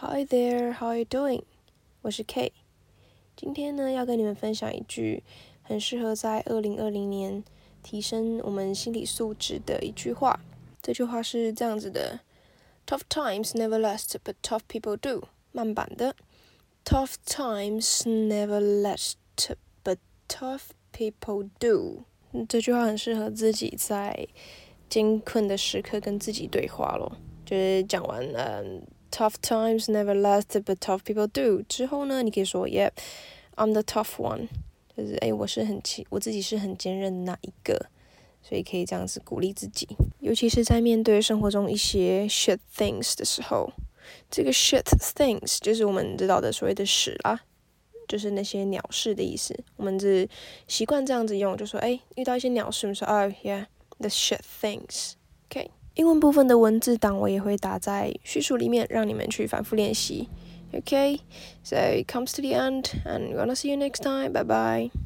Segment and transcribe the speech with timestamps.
[0.00, 1.44] Hi there, how are you doing?
[2.02, 2.52] 我是 K。
[3.34, 5.22] 今天呢，要跟你们分享一句
[5.62, 7.42] 很适合在二零二零年
[7.82, 10.38] 提升我们心理素质的一句话。
[10.82, 12.20] 这句话是这样子的
[12.86, 15.28] ：Tough times never last, but tough people do。
[15.52, 16.14] 慢版的
[16.84, 19.14] ：Tough times never last,
[19.82, 19.96] but
[20.28, 22.02] tough people do。
[22.46, 24.28] 这句话很适合自己在
[24.90, 27.16] 艰困的时刻跟自己对话咯。
[27.46, 28.62] 就是讲完了
[29.10, 31.62] ，tough times never last, but tough people do.
[31.68, 34.48] 之后呢，你可以说，Yep，I'm the tough one，
[34.96, 37.86] 就是哎，我是很坚，我自己是很坚韧的那一个，
[38.42, 39.88] 所以可以这样子鼓励自己，
[40.20, 43.72] 尤其是在面对生活中一些 shit things 的时候，
[44.30, 47.40] 这个 shit things 就是我们知道的所谓的屎啦，
[48.06, 50.28] 就是那些鸟事的意思，我们是
[50.68, 55.70] 习惯这样子用，就说哎，遇到一些鸟事，我们说哦，Yeah，the shit things，OK。
[55.96, 60.28] 英文部分的文字档我也会打在叙述里面，让你们去反复练习。
[60.72, 61.20] Okay,
[61.62, 64.32] so it comes to the end, and we're gonna see you next time.
[64.32, 65.05] Bye bye.